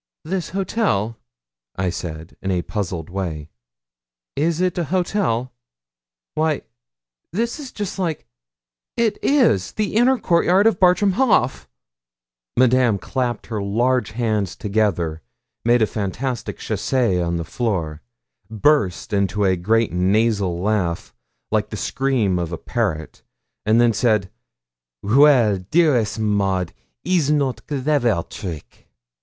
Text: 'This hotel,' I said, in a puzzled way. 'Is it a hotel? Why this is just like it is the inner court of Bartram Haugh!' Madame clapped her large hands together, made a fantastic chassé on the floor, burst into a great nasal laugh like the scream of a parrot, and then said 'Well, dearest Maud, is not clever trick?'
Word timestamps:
'This 0.25 0.49
hotel,' 0.49 1.15
I 1.75 1.91
said, 1.91 2.35
in 2.41 2.49
a 2.49 2.63
puzzled 2.63 3.11
way. 3.11 3.51
'Is 4.35 4.59
it 4.59 4.75
a 4.79 4.85
hotel? 4.85 5.51
Why 6.33 6.63
this 7.31 7.59
is 7.59 7.71
just 7.71 7.99
like 7.99 8.25
it 8.97 9.19
is 9.21 9.73
the 9.73 9.95
inner 9.95 10.17
court 10.17 10.65
of 10.65 10.79
Bartram 10.79 11.11
Haugh!' 11.11 11.67
Madame 12.57 12.97
clapped 12.97 13.45
her 13.45 13.61
large 13.61 14.13
hands 14.13 14.55
together, 14.55 15.21
made 15.63 15.83
a 15.83 15.85
fantastic 15.85 16.57
chassé 16.57 17.23
on 17.23 17.35
the 17.35 17.43
floor, 17.45 18.01
burst 18.49 19.13
into 19.13 19.45
a 19.45 19.55
great 19.55 19.91
nasal 19.93 20.59
laugh 20.59 21.13
like 21.51 21.69
the 21.69 21.77
scream 21.77 22.39
of 22.39 22.51
a 22.51 22.57
parrot, 22.57 23.21
and 23.67 23.79
then 23.79 23.93
said 23.93 24.31
'Well, 25.03 25.59
dearest 25.59 26.17
Maud, 26.17 26.73
is 27.03 27.29
not 27.29 27.67
clever 27.67 28.23
trick?' 28.27 28.87